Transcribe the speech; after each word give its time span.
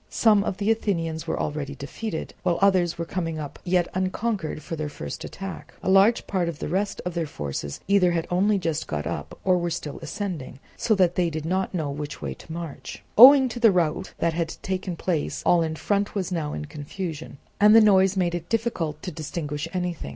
Some 0.09 0.43
of 0.43 0.57
the 0.57 0.71
Athenians 0.71 1.27
were 1.27 1.39
already 1.39 1.75
defeated, 1.75 2.33
while 2.41 2.57
others 2.59 2.97
were 2.97 3.05
coming 3.05 3.37
up 3.37 3.59
yet 3.63 3.87
unconquered 3.93 4.63
for 4.63 4.75
their 4.75 4.89
first 4.89 5.23
attack. 5.23 5.75
A 5.83 5.91
large 5.91 6.25
part 6.25 6.47
also 6.47 6.55
of 6.55 6.57
the 6.59 6.67
rest 6.69 7.01
of 7.05 7.13
their 7.13 7.27
forces 7.27 7.79
either 7.87 8.09
had 8.13 8.25
only 8.31 8.57
just 8.57 8.87
got 8.87 9.05
up, 9.05 9.37
or 9.43 9.59
were 9.59 9.69
still 9.69 9.99
ascending, 9.99 10.57
so 10.75 10.95
that 10.95 11.13
they 11.13 11.29
did 11.29 11.45
not 11.45 11.75
know 11.75 11.91
which 11.91 12.19
way 12.19 12.33
to 12.33 12.51
march. 12.51 13.03
Owing 13.15 13.47
to 13.49 13.59
the 13.59 13.71
rout 13.71 14.13
that 14.17 14.33
had 14.33 14.55
taken 14.63 14.95
place 14.95 15.43
all 15.45 15.61
in 15.61 15.75
front 15.75 16.15
was 16.15 16.31
now 16.31 16.51
in 16.53 16.65
confusion, 16.65 17.37
and 17.59 17.75
the 17.75 17.79
noise 17.79 18.17
made 18.17 18.33
it 18.33 18.49
difficult 18.49 18.99
to 19.03 19.11
distinguish 19.11 19.67
anything. 19.71 20.09